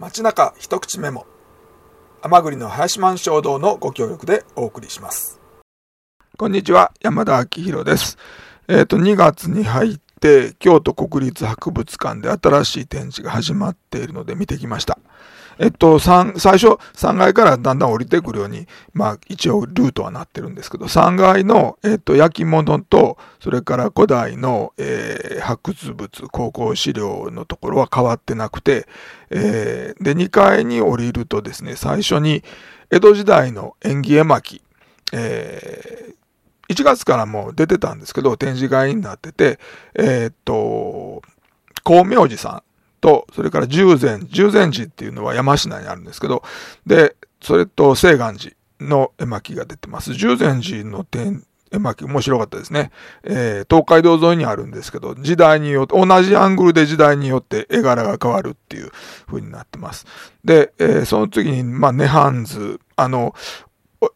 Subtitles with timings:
[0.00, 1.26] 街中一口メモ。
[2.22, 5.40] 甘栗の林満衝動のご協力でお送りします。
[6.36, 8.16] こんにちは山田明宏です。
[8.68, 10.07] えっ、ー、と2月に入って
[10.58, 14.98] 京都国立博物館で新しい展示が始まっているので見てきました。
[15.58, 28.86] えっと、最初3階からだんだん降りてくるように、まあ一応ルートはなってるんですけど、3階の、えっと、焼き物と、それから古代の、えー、発掘物、高校資料のところは変わってなくて、
[29.30, 32.44] えー、で、2階に降りるとですね、最初に
[32.90, 34.62] 江戸時代の縁起絵巻、
[35.12, 36.14] えー、
[36.68, 39.58] 1月からもう出てたんですけど、展示会になってて、
[39.94, 41.22] えー、っと、
[41.84, 42.62] 光明寺さん
[43.00, 46.42] と、それから十禅、十禅寺っていうのは山科にあるんですけど、
[46.86, 50.14] で、それと清岩寺の絵巻が出てます。
[50.14, 52.90] 十禅寺の点、絵巻面白かったですね。
[53.24, 58.90] えー、東海道沿いにあるんですけど、時代によって、同じアングルで時代によって絵柄が変わるっていう
[59.26, 60.06] 風になってます。
[60.44, 63.34] で、えー、その次に、まあ、ネハンズ、あの、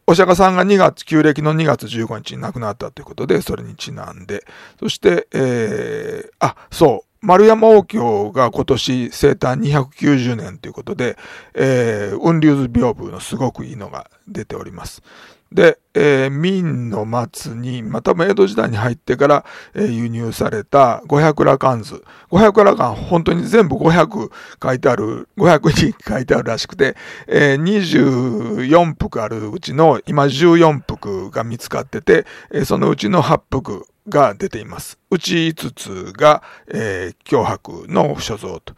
[0.07, 4.45] お釈迦さんが2月、旧暦の2月15日に亡くなったということで、それにちなんで、
[4.79, 11.17] そして、えー、あ、そう、丸山王教が今年生誕290年ということで、
[11.53, 15.01] えー、雲龍図屏風のすごくいいのが出ております。
[15.53, 22.03] で、えー、明の末に、まあ、多分江戸時代に入ってから、えー、輸入された五百羅漢図。
[22.29, 24.29] 五百羅漢、本当に全部500
[24.61, 34.99] 書いてある、500に書いてあるらしくて、えー、24幅あるうちの今14幅が見つかってて、えー、そのうちの8幅が出ています。
[35.09, 38.73] うち5つが、えー、脅迫の所蔵と。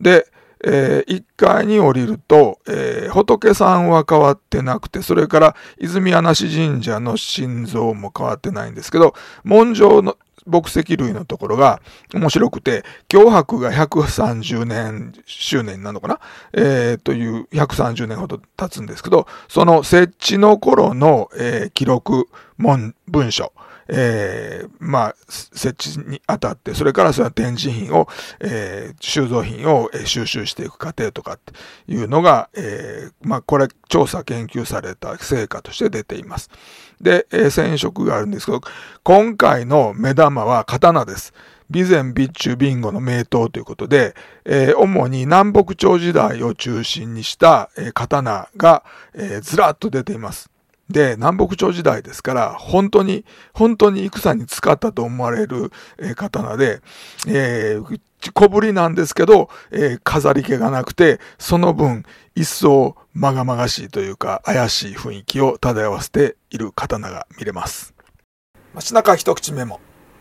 [0.00, 0.26] で、
[0.64, 11.80] えー、1階に降りると、えー、仏さんは変わってなくて、それから泉穴し神社の心臓も変わってないんですけど、文章の牧石類のところが
[12.14, 16.20] 面白くて、脅迫が130年周年なのかな？
[16.52, 23.52] えー、という130年ほど経つんですけど、その設置の頃の、えー、記録文、文書、
[23.88, 28.08] えー、まあ、設置にあたって、それからその展示品を、
[28.40, 31.52] えー、収蔵品を収集していく過程とかって
[31.92, 36.50] いうのが、えー、まあ、これ調査研究された成果として出ています。
[37.00, 38.60] で、えー、染色があるんですけど、
[39.02, 41.32] 今回の目玉は刀です。
[41.70, 48.84] 備前備中ビンゴの名刀ということで、えー、主に南北朝時代を中心にした、えー、刀が、
[49.14, 50.50] えー、ずらっと出ています。
[50.90, 56.80] で、南北朝時代ですから、本当に、本当に戦に使ったと思われる、えー、刀で、
[57.26, 58.00] えー、
[58.32, 62.04] 小ぶりなんですけど、えー、飾り気がなくて、その分、
[62.34, 67.94] 一層まがまがしいというか、怪しい雰囲気を漂わせている刀が見れます。
[68.74, 69.80] 街中一口メモ。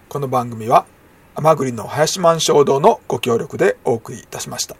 [0.09, 0.85] この番組は、
[1.33, 4.75] 甘栗の林満衝動のご協力でお送りいたしました。